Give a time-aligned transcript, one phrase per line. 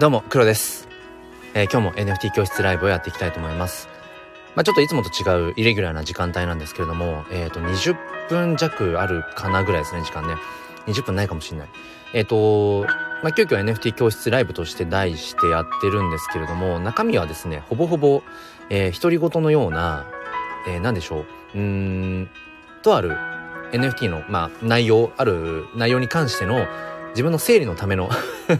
[0.00, 0.88] どうも、黒です。
[1.54, 3.88] えー、今日も NFT 教室ライブをやっていきたいと思います。
[4.56, 7.96] まあ、ちょっといつもと違うイレギュラーな時間帯なんですけれども、えっ、ー、と、20
[8.28, 10.34] 分弱あるかなぐらいですね、時間ね。
[10.88, 11.68] 20分ないかもしれない。
[12.12, 12.88] えっ、ー、と、
[13.22, 18.24] まあ、急遽 NFT 教室ライブとして題してやってるんですけれども、中身はですね、ほぼほぼ、
[18.70, 20.06] えー、独り言のような、
[20.66, 21.24] えー、何でしょ
[21.54, 22.30] う、うん、
[22.82, 23.16] とある
[23.70, 26.66] NFT の、まあ、内容、ある内容に関しての
[27.14, 28.10] 自分の整理のための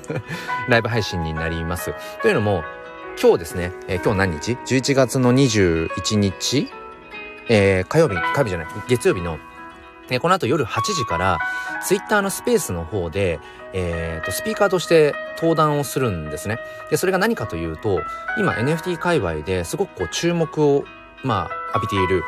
[0.69, 1.95] ライブ配信になります。
[2.23, 2.65] というのも、
[3.21, 6.69] 今日ですね、えー、今日何日 ?11 月の21日
[7.49, 9.39] えー、火曜日、火曜日じゃない、月曜日の、
[10.11, 11.39] えー、この後夜8時から、
[11.83, 13.41] ツイッターのスペースの方で、
[13.73, 16.59] えー、と、スピーカーとして登壇をするんですね。
[16.91, 18.01] で、それが何かというと、
[18.39, 20.85] 今 NFT 界隈ですごくこう注目を、
[21.23, 22.23] まあ、浴びている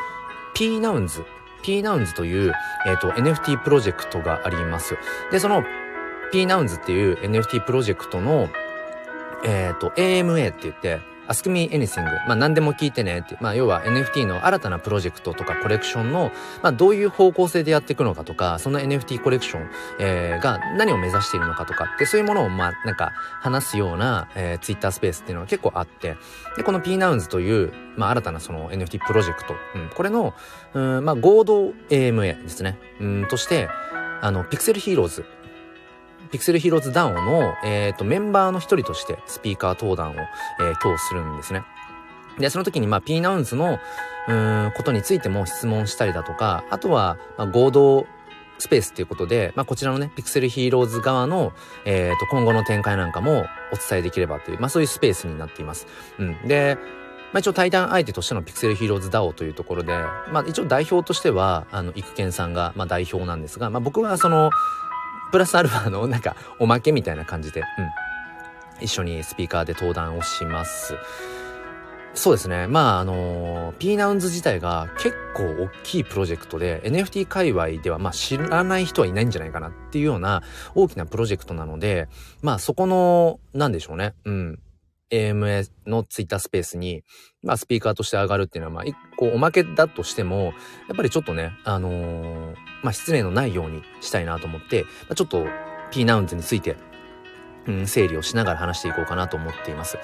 [0.54, 1.24] P ナウンズ
[1.62, 2.52] P ナウンズという、
[2.86, 4.96] えっ、ー、と、NFT プロジェクトがあります。
[5.32, 5.64] で、その
[6.32, 8.48] P ナウンズっていう NFT プロジェクトの、
[9.44, 12.04] えっ、ー、と、AMA って言って、Ask Me Anything。
[12.26, 13.36] まあ何でも聞いてねって。
[13.40, 26.16] まあ要は NFT の新たなプロジェクトとかコレクションの、まあどういう方向性でやっていくのかとか、その NFT コレクション、えー、が何を目指しているのかとかって、そういうものをまあなんか話すような、えー、Twitter スペースっていうのが結構あって、
[26.56, 30.34] で、この P ナウンズという、まあ新たなその NFT プロジェクト、うん、これの、
[30.74, 33.68] うん、まあ合同 AMA ですね、うん、として、
[34.22, 35.24] あの、 Pixel Heroes
[36.26, 41.62] Pixel Heroes DAO の、え、ー、と、メンバーの一人としてスピーカー登壇を、えー、今日するんですね。
[42.38, 43.78] で、その時に、まあ、 pNouns の、
[44.28, 48.06] うん、ことについても質問したりだとか、あとは、まあ、合同
[48.58, 51.52] スペースっていうことで、まあ、こちらのね、 Pixel Heroes 側の、
[51.84, 55.86] え、ー、と、今後の展開なんかもお伝えできればという、まあ、そういうスペースになっています。
[56.18, 56.48] うん。
[56.48, 56.78] で、
[57.32, 59.92] まあ、一応対談相手としてのピクセルヒーローズ DAO というところで、
[60.32, 64.50] まあ、一応代表としては、あの、育賢さんが、まあ、代表なんですが、まあ、僕はその、
[65.32, 67.66] プラスアルファのなんかおまけみたいな感じで、うん。
[68.80, 70.94] 一緒にスピーカーで登壇をします。
[72.16, 72.66] そうですね。
[72.66, 80.42] まあ、あのー、P ナウンズ自体が結構大きいプロジェクトで、NFT 界隈ではまあ知らない人はいないんじゃないかなっていうような
[80.74, 82.08] 大きなプロジェクトなので、
[82.40, 84.14] まあそこの、なんでしょうね。
[84.24, 84.58] うん。
[85.10, 87.04] AMA のツイッタースペースに、
[87.42, 90.54] まあスピーカーとして上がるっていうのは、まあ一個おまけだとしても、
[90.88, 92.54] やっぱりちょっとね、あのー、
[92.86, 95.46] まあ失礼のないようにしたいなと思って、まあ、ちょっと
[95.90, 96.76] P ナウンズについて、
[97.66, 99.98] うん、整理をしながら話していこうかなと思っています。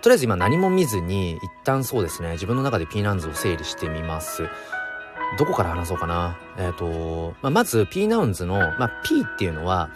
[0.00, 4.48] とりあえず今何も見ずに、一旦そうですね、自分の中で P ナウンズを整理してみます。
[5.38, 6.38] どこから話そうかな。
[6.56, 9.90] えっ、ー、と、まあ、まず P ナウンズの、まあ、P っていうのは、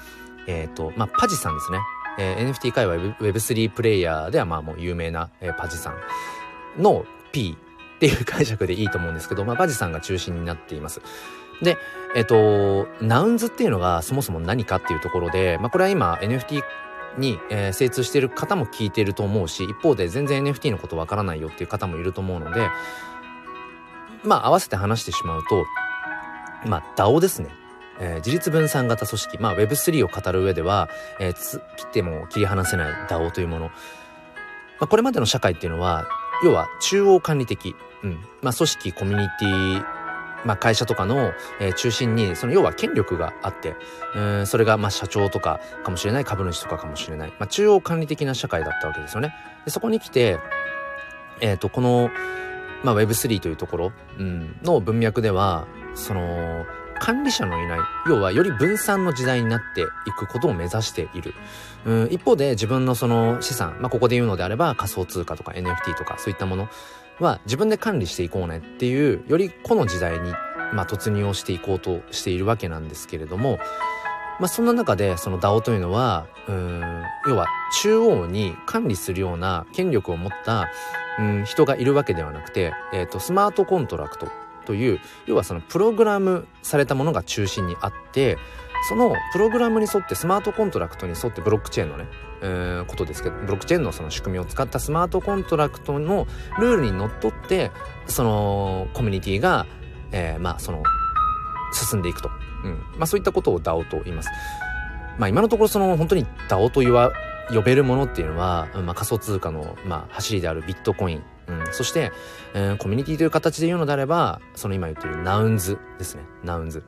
[0.47, 1.78] えっ、ー、と、まあ、パジさんですね。
[2.19, 7.56] えー、NFT 界隈 Web3 プレイヤーではまあもう有名な、えー、パジさんの P
[7.97, 11.00] っていう解釈でいいと思うんですけど、まあ、パジさんが中心になっています。
[11.62, 11.76] で、
[12.14, 16.62] えっ、と、ナウンズっていうのがそもそも何かっていうところで、まあ、これは今 NFT
[17.19, 22.69] に、えー、精通している方も聞いてると思うし、一方で全然 NFT のことわからないよっていう方もいると思うので、
[24.24, 25.64] まあ合わせて話してしまうと、
[26.66, 27.48] まあ DAO ですね。
[28.00, 30.88] えー、自立分散型組織、まあ Web3 を語る上では、
[31.19, 33.66] えー、つ切っても切り離せない DAO というもの。
[33.66, 36.06] まあ、これまでの社会っていうのは、
[36.44, 39.97] 要は中央管理的、うん、まあ組織、コミュニティ、
[40.44, 43.76] まあ会社とかの、えー、中心に、その要は権力があって、
[44.15, 49.34] うん、それがまあ社長とかかもしれない、株主とかかもしれない、まあ中央管理的な社会だったわけですよね。
[49.65, 50.38] でそこに来て、
[51.41, 52.10] え、ー、と、この、
[52.84, 56.66] まあ Web3 というところ、うん、の文脈では、その、
[57.00, 57.78] 管理者のいない、
[58.09, 59.84] 要はより分散の時代になってい
[60.16, 61.34] くことを目指している。
[61.87, 66.69] うん、一方で自分のその資産、まあ、ここで言うのであれば仮想通貨とか NFT とかそういったもの
[67.21, 70.33] は自分で管理していこうねっていう、よりこの時代に、
[70.73, 73.59] まあ、突入をしていこうとしているわけなんですけれども、
[74.39, 77.49] まあ、そんな中でその DAO というのは、うん、要は
[77.83, 80.69] 中央に管理するような権力を持った、
[81.19, 84.29] うん、人がいるわけではなくて、え、ー、と、スマートコントラクト
[84.64, 88.37] という要はそのプログラムされたものが中心にあって
[88.87, 92.06] そのプログラムに沿ってスマートコントラクトに沿ってブロックチェーンのね、
[92.43, 96.26] えー、ことですけどブロックチェーンのその仕組みを使ったスマートコントラクトの
[96.58, 97.70] ルールにのっとって
[98.06, 99.67] そのコミュニティが、
[100.12, 100.82] えー、まあその
[101.73, 102.31] 進んでいくと、
[102.64, 104.31] うんまあ、そういったことを DAO と言います。
[105.19, 107.12] まあ今のところその本当に DAO と言わ
[107.50, 112.12] 呼べるものっていうのは、まあ、仮想通貨の、まあ、走りであるビットコインうん、そして、
[112.55, 116.23] えー、コミュニティという形で言うのであれば、その今言ってるナウンズですね。
[116.44, 116.85] ナウンズ。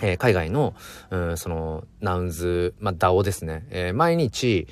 [0.00, 0.74] えー、海外の、
[1.10, 3.66] うん、その、ナウンズ、まあ、DAO ですね。
[3.70, 4.66] えー、毎日、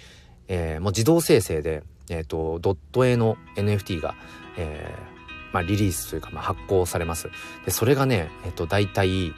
[0.49, 4.15] えー、もう自動生成で、えっ、ー、と、ドット絵の NFT が、
[4.57, 7.31] えー、まあ、リリースというか、まあ、発行されます。
[7.65, 9.35] で、それがね、えっ、ー、と、大体、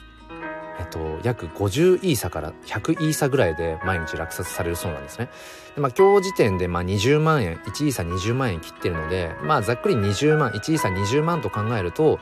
[0.80, 5.28] えっと、約50イーサから100イーサぐらいで毎日落札されるそうなんですね。
[5.74, 12.18] でまあ、今日時点でまあ20万円、1イーサ20万円切ってるので、まあざっくり20万、1イーサ20万と考えると、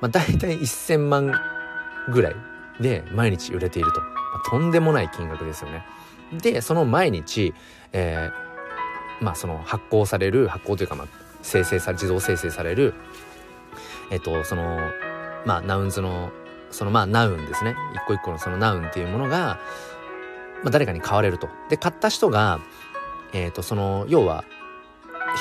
[0.00, 1.32] まあ大体1000万
[2.10, 2.36] ぐらい
[2.80, 4.00] で毎日売れていると。
[4.00, 4.06] ま
[4.44, 5.84] あ、とんでもない金額ですよね。
[6.32, 7.54] で、その毎日、
[7.92, 11.06] えー、まあその発行される、発行というかまあ
[11.42, 12.94] 生成され、自動生成される、
[14.10, 14.78] えっと、その、
[15.46, 16.32] まあナウンズの
[16.74, 19.60] そのまあナウンですね一個一個のそのナウンっていうものが、
[20.62, 22.60] まあ、誰かに買われるとで買った人が
[23.32, 24.44] えっ、ー、とその要は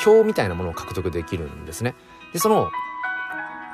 [0.05, 1.95] 表みたいなものを獲得できるんですね
[2.33, 2.69] でその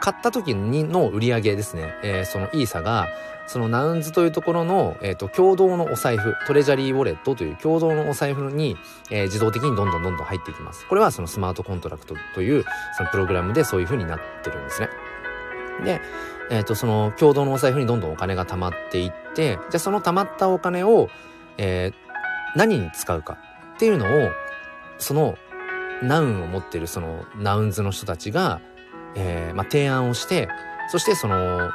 [0.02, 3.10] 買った時にの売り上げですね、えー、そのイーサが
[3.50, 8.78] そのナウンズというところの、えーと、共同のお財布トレジャリーウォレットという共同のお財布に、
[9.10, 10.86] えー、自動的にどんどんどんどん入っていきます。
[10.86, 12.64] これはそのスマートコントラクトという
[12.96, 14.90] そのプログラムでそういう風になってるんですね。
[15.84, 16.00] で、
[16.52, 21.10] えっ、ー、と、その共同のお財布にどんどんお金が貯まっていって、じゃあその貯まったお金を、
[21.58, 21.94] えー、
[22.56, 23.40] 何に使うか
[23.76, 24.30] っていうのを、
[25.00, 25.40] その
[26.04, 28.62] ナウンを持ってるそのナウンズの人たちが、
[29.16, 30.50] えー、まあ、提案をして、
[30.92, 31.72] そしてその、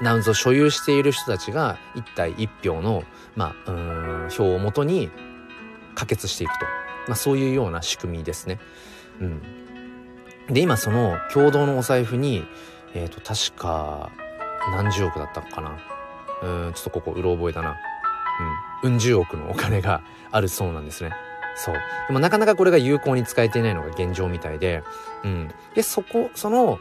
[0.00, 3.04] ナウンズを所有している人たちが一体一票の、
[3.34, 5.10] まあ、票をもとに
[5.94, 6.66] 可決していくと。
[7.08, 8.58] まあ、そういうような仕組みですね。
[9.20, 9.42] うん。
[10.48, 12.44] で、今その共同のお財布に、
[12.94, 14.10] えっ、ー、と、確か、
[14.72, 15.78] 何十億だったかな。
[16.42, 17.76] うん、ちょっとここ、うろ覚えだな。
[18.82, 21.12] うん、うん十億のお金があるそうなんですね。
[21.56, 21.74] そう。
[22.08, 24.82] でもなかなかこれが有効に使えていないのが現状みたいで、
[25.24, 25.50] うん。
[25.74, 26.78] で、そこ、その、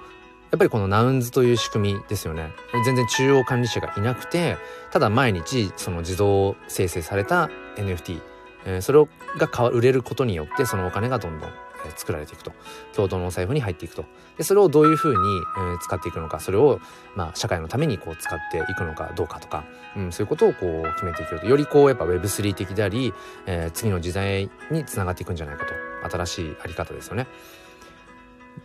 [0.52, 2.52] やっぱりこのナウンズという仕組みですよね。
[2.86, 4.58] 全然中央管理者がいなくて、
[4.92, 8.22] ただ毎日その自動生成された NFT、
[8.66, 9.06] えー、それ
[9.38, 11.50] が売れることによってそのお金がどんどん
[11.96, 12.52] 作られていくと。
[12.96, 14.06] 共同のお財布に入っていくと。
[14.38, 15.18] でそれをどういうふうに、
[15.58, 16.80] えー、使っていくのかそれを、
[17.16, 19.66] まあ、社会のためにこう使っていくのかどうかとか、
[19.96, 21.46] うん、そういうことをこう決めていくと。
[21.46, 23.14] よりこうやっぱ Web3 的であり、
[23.46, 25.74] えー、次の時代につながっていくんじゃないかと。
[26.10, 27.28] 新しいあり方ですよね。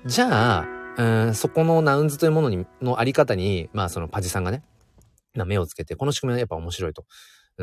[0.04, 0.79] じゃあ、
[1.34, 4.62] そこのナウンズというものにのあり方に、まあそのパジさんがね、
[5.34, 7.04] 目をつけて、この仕組みはやっぱ面白いと。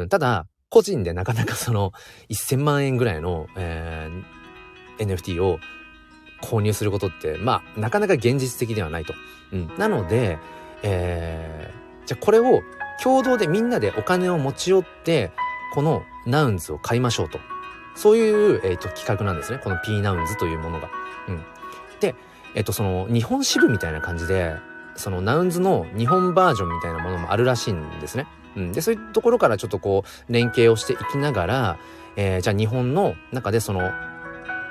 [0.09, 1.91] ただ、個人でなかなか その
[2.29, 5.59] 1000万円ぐらいの、えー、NFT を
[6.41, 9.13] 購入することって、まあ、なかなか現実的ではないと。
[9.51, 9.71] うん。
[9.77, 10.37] なので、
[10.83, 12.61] えー、じゃあこれを
[13.01, 15.31] 共同でみんなでお金を持ち寄って、
[15.73, 17.39] このナウンズを買いましょうと。
[17.95, 19.59] そういう、えーと、企画なんですね。
[19.63, 20.89] この P ナウンズというものが。
[21.27, 21.43] うん。
[21.99, 22.13] で、
[22.55, 24.55] えっ、と、その日本支部みたいな感じで、
[24.95, 28.27] そのナウンズの日本バージョンみたいなものもあるらしいんですね。
[28.55, 28.71] うん。
[28.71, 31.77] で、そういうところからちょっとこう、連携をしていきながら、
[32.15, 33.91] えー、じゃあ日本の中でその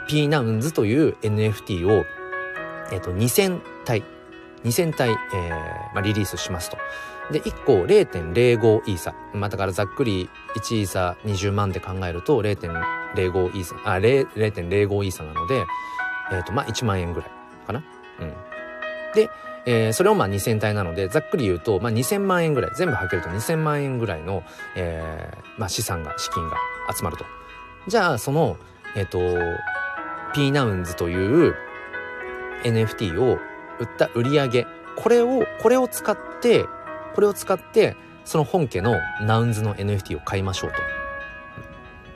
[0.09, 2.05] P ナウンズという NFT を、
[2.93, 4.05] えっ、と、2000体、
[4.65, 5.51] 2000体、えー、
[5.95, 6.77] まあ、リリースしますと。
[7.31, 9.15] で、1個0.05イーサ。
[9.33, 15.65] まあ、だからざっくり1イーサ20万で考えると0.05イーサ、あ、0.05イーサなので、
[16.33, 17.36] えっ、ー、と、まあ、1万円ぐらい
[17.67, 17.83] かな？
[18.21, 18.33] うん。
[19.15, 19.31] で、
[19.67, 24.45] えー、それをまあ2000体なので、ざっくり言うと、まあ2000万円ぐらい、全部はけると2000万円ぐらいの、
[24.77, 26.57] えー、まあ資産が、資金が
[26.97, 27.25] 集まると。
[27.89, 28.57] じゃあ、その、
[28.95, 29.19] えっ、ー、と、
[30.35, 31.55] P ナウンズという
[32.65, 33.39] NFT を
[33.79, 34.67] 売った売り上げ、
[34.97, 36.65] これを、これを使って、
[37.15, 40.71] これを使って、その本家のナウンズの NFT を買いましょう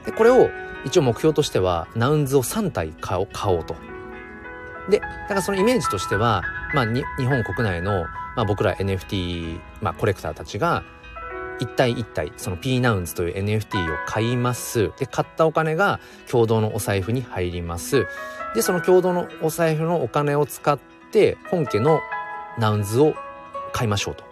[0.05, 0.11] と。
[0.11, 0.51] で、これを
[0.85, 3.75] 一応目標としては、ナウンズを3体買おう買おうと。
[4.91, 6.43] で、だからそのイメージとしては、
[6.75, 8.05] まあ、日本国内の、
[8.37, 10.85] まあ、僕ら NFT、まあ、コレクターたちが、
[11.61, 14.91] 一体一体、その P ナウンズという NFT を買います。
[14.99, 18.07] で、買ったお金が共同のお財布に入ります。
[18.55, 20.79] で、その共同のお財布のお金を使っ
[21.13, 22.01] て、本家の
[22.59, 23.15] ナウンズを
[23.73, 24.25] 買いましょうと。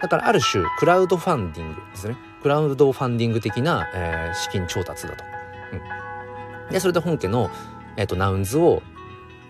[0.00, 2.16] だからある種、クラウドファンディングですね。
[2.42, 5.24] クラウドファンディング的な、えー、資金調達だと。
[5.72, 6.72] うん。
[6.72, 7.50] で、それで本家の、
[7.96, 8.82] えっ、ー、と、ナウンズを、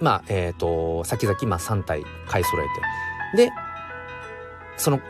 [0.02, 3.44] まあ、えっ、ー、と、先々、まあ、3体買い揃えて。
[3.46, 3.52] で、
[4.76, 5.00] その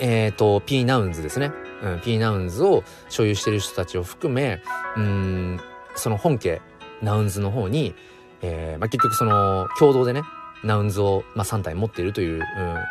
[0.00, 1.52] えっ、ー、と、P ナウンズですね。
[1.82, 4.60] うん、P ナウンズを所有してる人たちを含め、
[4.96, 5.60] うん、
[5.94, 6.60] その本家
[7.02, 7.94] ナウンズの方に、
[8.42, 10.22] えー、まあ、結局その共同でね、
[10.64, 12.40] ナウンズを、まあ、3体持っているという、うん、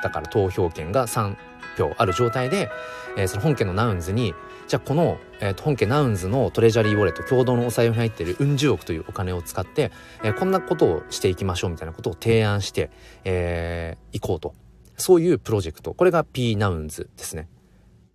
[0.03, 1.35] だから投票権が3
[1.77, 2.69] 票ある状態で、
[3.17, 4.33] えー、その本家のナウンズに、
[4.67, 9.91] じゃあこの、えー、本家ナウンズのトレジャリーウォレット、共同のお財布に入っているうん十億というお金を使って、
[10.23, 12.91] えー、こんなことをしていきましょうみたいなことを提案して、
[13.23, 14.53] えー、こうと。
[14.97, 15.93] そういうプロジェクト。
[15.93, 17.47] これが P ナウンズですね。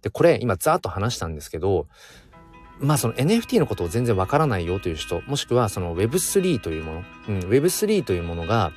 [0.03, 1.87] で、これ今ざーっと話したんですけど、
[2.81, 8.73] まあその NFT のことを全然わからないよという人、もしくはその Web3 というもの、うん、Web3 というものが、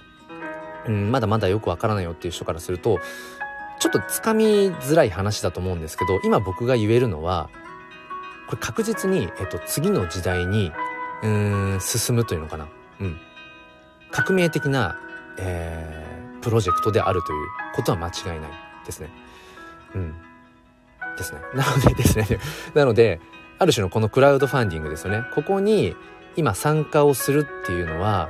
[0.88, 3.00] うん、まだまだよくわからないよっていう人からすると、
[3.80, 7.50] ちょっとつかみづらい話だと思うんですけど今僕が言えるのは
[8.48, 10.72] これ確実に、えっと、次の時代に
[11.24, 12.68] うん進むというのかな、
[13.00, 13.18] うん、
[14.12, 14.98] 革命的な、
[15.38, 18.52] えー、プロジェクトであるということは間違いない
[18.86, 19.10] ですね。
[19.96, 20.14] うん、
[21.18, 21.42] ですね。
[21.56, 22.40] なのでですね
[22.74, 23.20] なので
[23.58, 25.24] ある種のこのクラウドファンディングですよね。
[25.34, 25.96] ここに
[26.36, 28.30] 今参加をするっていうのは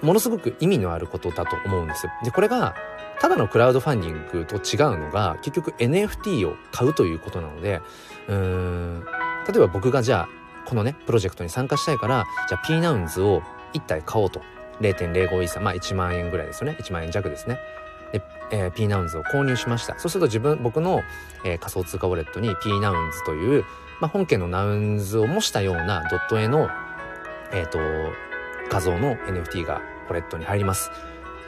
[0.00, 2.08] ものすごく意味のあることだと思うんです。
[2.24, 2.74] でこれが
[3.20, 7.80] ただのクラウドファンディングと違うのが結局 NFT を買うということなので
[8.28, 9.04] うーん
[9.48, 13.42] 例えば僕がじゃあこのねプロジェクトに参加したいからじゃあ P ナウンズを
[13.74, 14.40] 1体買おうと。
[14.80, 16.76] 0.05イーサまあ1万円ぐらいですよね。
[16.80, 17.58] 1万円弱ですね。
[18.12, 19.98] で、えー、P ナウンズを購入しました。
[19.98, 21.02] そうすると自分僕の、
[21.44, 23.64] えー、仮想通貨ウォレットに P ナウンズという、
[24.00, 26.68] まあ、本家のナウンズを模したようなドット絵の
[27.52, 27.78] えっ、ー、と
[28.70, 30.90] 画像の NFT がウォレットに入ります。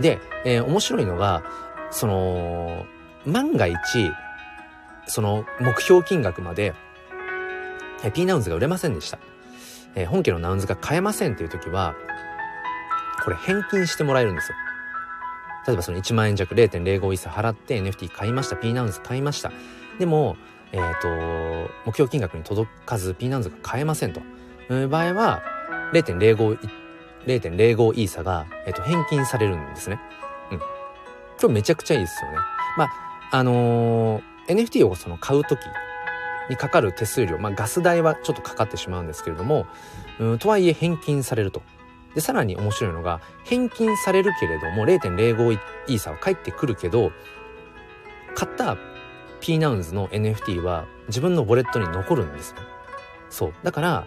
[0.01, 1.45] で、えー、面白いのが
[1.91, 2.87] その
[3.27, 3.77] 万が一
[5.07, 6.75] その目標金額まで
[8.05, 9.19] え P ナウンズが売れませんでした。
[9.97, 11.95] え、本家のナウンズが買えませんっていう時は、
[13.25, 14.57] これ返金してもらえるんですよ。
[15.67, 18.57] 例えばその1万円弱0.05イーサ払って NFT 買いました。
[18.57, 19.51] P ナウンズ買いました。
[19.99, 20.37] でも、
[20.73, 24.21] えっ、ー、と、目標金額に届かず P ナウンズが買えませんと。
[24.71, 25.43] いう場合は、
[25.93, 26.59] 0.05、
[27.27, 30.01] 0.05イーサが、えっ、ー、と、返金されるんですね。
[30.51, 30.59] うん。
[30.59, 30.67] こ
[31.45, 32.39] れめちゃくちゃいいですよね。
[32.77, 32.91] まあ、
[33.31, 35.61] あのー、NFT をその買うとき
[36.51, 39.67] にかかる手数料、まあ、ガス代はちょっとかかってしまうんですけれども、
[40.19, 41.63] うん、とはいえ返金されると。
[42.15, 45.53] で、さらに面白いのが、返金されるけれども、0.05
[45.89, 47.13] イーサは返ってくるけど、
[48.35, 48.77] 買った
[49.41, 52.61] P ナウンズの NFT は自分のウォレットに残るんですね。
[53.31, 53.55] そう。
[53.63, 54.07] だから、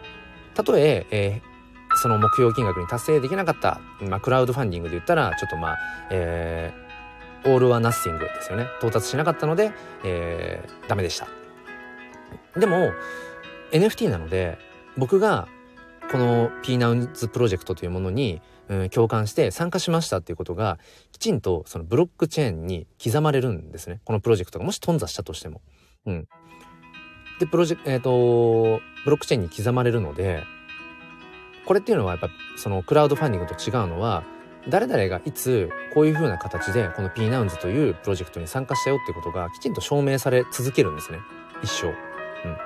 [0.54, 5.78] たとええー、その目標金額に達成できなかった、まあ、クラウドファンディングで言ったら、ちょっとまあ、
[6.12, 8.68] えー、オールはナッシングですよね。
[8.80, 9.72] 到達しなかったので、
[10.04, 11.37] えー、ダメでした。
[12.60, 12.92] でも
[13.72, 14.58] NFT なので
[14.98, 15.48] 僕が
[16.12, 20.80] この P ナウンズプロジェクトというものに、うん、共感して参加しましたっていうことが
[21.12, 25.62] きちんとそのブロックチェーンに刻まれるんですねこのプロジェクトがもし頓挫したとしても。
[26.06, 26.28] うん、
[27.40, 30.44] でプロジェクトえっ、ー、とブロックチェーンに刻まれるので
[31.66, 34.24] これっていうのはやっぱそのクラウドファンディングと違うのは
[34.70, 41.20] 誰々がいつこういう風な形でこの P ナウンズというプロジェクトに参加したよっていうことがきちんと証明され続けるんですね
[41.62, 42.07] 一生。
[42.48, 42.58] うん、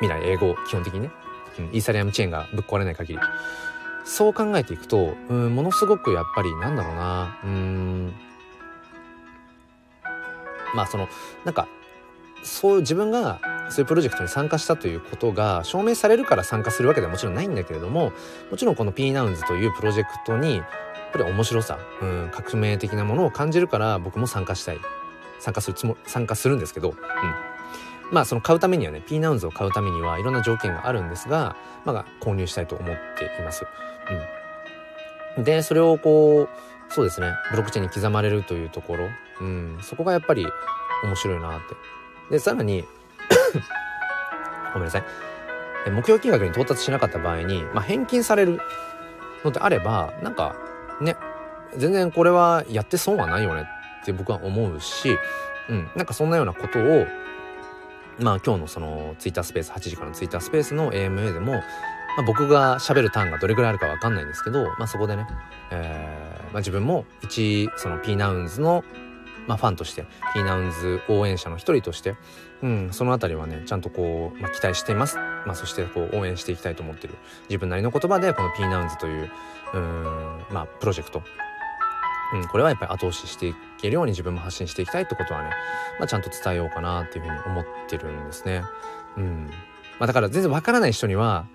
[0.00, 1.10] 未来英語基本的にね、
[1.58, 3.18] うん、イーサリアムチェーンがぶっ壊れない限り。
[4.04, 7.38] そう考えていくと、うん、ものすごくやっぱりなんだろうな。
[7.44, 8.12] うん。
[10.74, 11.08] まあその
[11.44, 11.66] なんか
[12.42, 13.40] そういう自分が
[13.70, 18.12] そういうプロジェクトに参加したということが証明されるから参加するわけではもちろんないんだけれども
[18.50, 20.64] もちろんこの P ナウンズというプロジェクトにやっ
[21.12, 24.78] ぱり面白さ、うん、革命的なものを感じるから僕も参加したい。
[25.38, 26.96] 参加するつも参加するんですけど、うん、
[28.12, 33.66] まあその買うためにはね、ピーナウンズを買うためにはいろんな条件があるんですが、まあ購入したいと思っています。
[35.36, 35.44] うん。
[35.44, 39.08] で、それをこう、そうですね、ブロックチェーンに刻まれるというところ、
[39.40, 40.46] うん、そこがやっぱり
[41.04, 41.74] 面白いなって。
[42.30, 42.84] で、さらに
[44.72, 45.04] ごめんなさい。
[45.90, 48.60] 目標金額に到達しなかった場合に、まあ、返金される
[49.44, 50.56] のであれば、なんか、
[51.00, 51.16] ね、
[51.76, 53.68] 全然これはやって損はないよね
[54.02, 55.16] って僕は思うし、
[55.68, 57.06] うん、なんかそんなようなことを
[58.18, 65.26] まあ今日のそのツイッタースペース8時からのツイッタースペースの AMA でも、まあ、僕が喋るターンがどれぐらいあるかわかんないんですけど、まあそこでね、
[65.70, 68.84] えーまあ、自分も一その P ナウンズの
[69.46, 70.04] まあ、ファンとして、
[70.34, 72.16] P ナウンズ応援者の一人として、
[72.62, 75.16] うん、そのあたりはね、ちゃんとこう、まあ、期待しています。
[75.16, 77.14] まあ、そしてこう、応援していきたいと思ってる。
[77.48, 79.30] 自分なりの言葉で、この P ナウンズという、
[79.74, 79.82] うん、
[80.50, 81.22] まあ、プロジェクト、
[82.34, 85.50] うん、これはやっぱり後押ししていけるように自分も発信していきたいってことはね、
[85.98, 88.62] まあ、ちゃんと伝えようかなっていうふうに思ってるんですね。
[89.16, 89.50] うん。
[89.98, 91.46] まあ、だから全然わからない人には、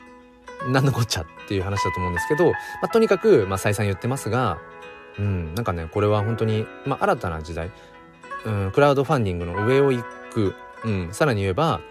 [0.67, 4.59] 何のこっちゃっていう話だと思うんですけど、まあ、とにかく、まあ、再三言ってますが、
[5.17, 7.71] うん、なんかね、これは本当に、まあ、新たな時代、
[8.45, 11.81] うん、クラウドファンディングの上を行く、うん、さらに言えば、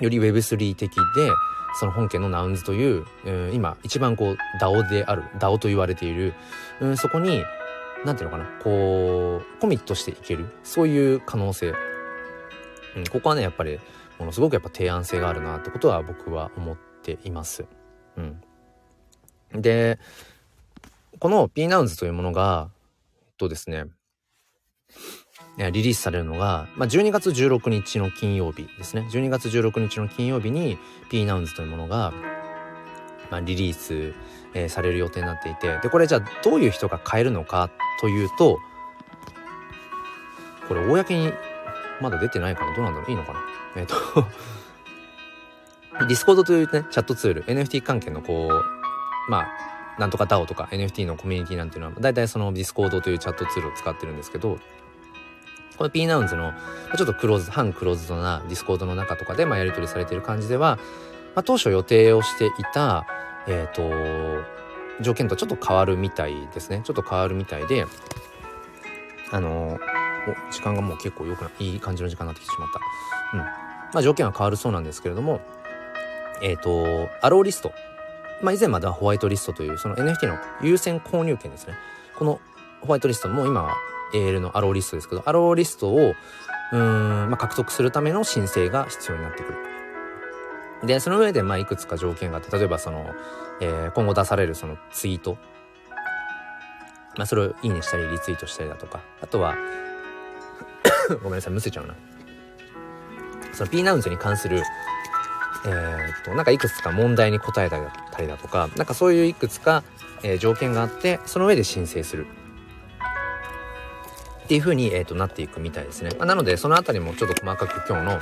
[0.00, 1.02] より Web3 的で、
[1.74, 6.34] その本家のナウンズという、うん、今一番こう DAO である DAO と言われている、
[6.80, 7.42] うん、そこに
[8.04, 11.74] なんていうのかな、こう、コミットしていける、そういう可能性。
[12.96, 13.78] うん、ここはね、やっぱり、
[14.18, 17.64] ものすごくやっぱ提案性があるなってことは僕は思っています。
[18.16, 18.42] うん。
[19.60, 19.98] で、
[21.18, 22.70] この P ナウンズというものが、
[23.38, 23.86] とですね、
[25.58, 29.06] リリースされるのが、まあ、12月16日の金曜日ですね。
[29.10, 30.78] 12月16日の金曜日に
[31.10, 32.12] P ナウンズというものが、
[33.32, 34.14] まあ、リリース
[34.54, 37.70] えー、される予定になっていてでこれじゃあどういう人が買えるのか
[38.02, 38.60] というと
[40.68, 41.32] これ公に
[42.02, 43.10] まだ出てないかなどうなんだろう？
[43.10, 43.40] いいのかな？
[43.76, 43.94] えっ、と
[46.00, 54.58] Discord というね、チャットツール、NFT 関係のこう、まあ、なんとか DAO とか NFT のコミュニティなんていうのは、大体その Discord というチャットツールを使ってるんですけど、
[55.76, 56.52] この pNouns の、
[56.96, 60.78] ちょっとクローズ、半クローズドな Discord の中とかで、まあ、やり取りされている感じでは、
[61.34, 63.06] まあ、当初予定をしていた、
[63.46, 66.82] えっ、ー、と、条件とちょっと変わるみたいですね。
[66.84, 67.86] ちょっと変わるみたいで、
[69.30, 69.78] あの
[70.28, 72.68] お、時間がもう結構良くな、いい感じの時間になってきてしまっ
[73.32, 73.36] た。
[73.36, 73.44] うん。
[73.44, 75.40] まあ、条件は変わるそうなんですけれども、
[76.42, 77.72] えっ、ー、と、 allowlist。
[78.42, 81.74] まあ、以前まではホワイトリストという、その NFT の優先購入権ですね。
[82.18, 82.40] この
[82.80, 83.76] ホワイトリストも今は
[84.14, 86.14] AL のアローリストですけど、アローリストを、
[86.72, 89.71] うん、まあ、獲得するための申請が必要になってくる。
[90.84, 93.14] で、その上で、まあ、いくつか条件があって、例えばその、
[93.60, 95.38] えー、今後出されるそのツイート。
[97.16, 99.56] まあ、それをいいねしたり、リツイートしたりだとか、あとは
[101.22, 101.94] ごめんなさい、むせちゃうな。
[103.52, 104.62] その P ナウンズに関する、
[105.66, 107.78] えー、っと、なんかいくつか問題に答えた
[108.20, 109.84] りだとか、なんかそういういくつか、
[110.22, 112.26] えー、条件があって、その上で申請する。
[114.44, 116.10] っていう風に、えー、となっていくみたいですね。
[116.18, 118.20] まあ、なので、そのあたりもちょっと細かく今日の、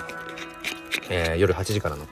[1.08, 2.06] えー、夜8時からの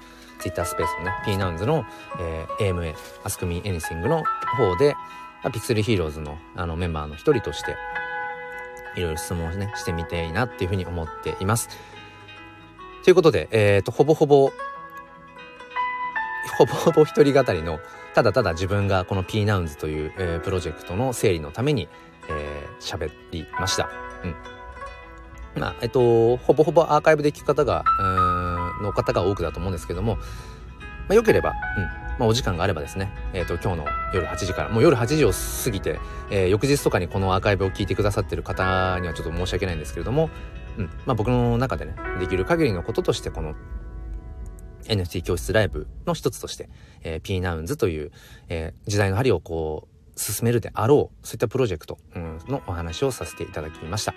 [0.49, 1.85] Twitter スペースのね、p ナウンズの、
[2.21, 4.25] えー、AMA、Ask Me Anything の
[4.57, 4.95] 方で、
[5.53, 7.77] ピクセルヒーローズのあのメンバーの一人として、
[8.97, 11.69] いろいろ質問をね、してみていいなっていうふうに思っています。
[13.05, 14.51] ということで、えっ、ー、と、ほぼほぼ、
[16.59, 17.79] ほぼほぼ一人語りの、
[18.15, 21.89] ただただ自分がこの P ナウンズという、えー、プロジェクトの整理のために、
[22.29, 23.91] えー、喋りました。
[24.25, 24.35] うん。
[25.61, 28.38] まあ、えっと、ほぼほぼアーカイブで聞く方が、うん、
[28.81, 30.23] の方が多くだと思うんですけども、ま
[31.11, 31.83] あ、よければ、うん、
[32.19, 35.99] まあ、お時間があればですね、えっ、と、今日の夜8時から、もう夜8時を過ぎて、
[36.31, 40.29] えー、翌日とかにこのアーカイブを聞いてくださってる方にはちょっと申し訳ないんですけれども、
[40.77, 43.55] うん、まあ、僕の中でね、できる限りのこととして、この
[44.85, 46.69] NFT 教室ライブの一つとして、
[47.03, 48.11] えー、P ナウンズという、
[48.49, 54.15] えー、時代の針をこう、進めるであろう、そういったプロジェクト、うん、のお話をさせていただきました。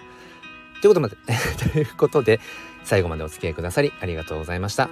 [0.82, 1.16] ということで
[1.72, 2.40] ということで、
[2.84, 4.90] 最後までお付き合いくださりありがとうございました。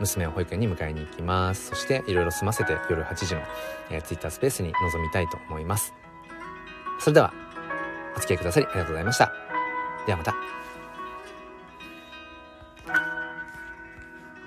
[0.00, 1.68] 娘を保育園に迎えに行きます。
[1.68, 3.42] そしていろいろ済ませて夜8時の、
[3.90, 5.94] えー、Twitter スペースに臨みたいと思います。
[6.98, 7.32] それでは、
[8.16, 9.32] お付き合いくださりありがとうございました。
[10.06, 10.63] ではまた。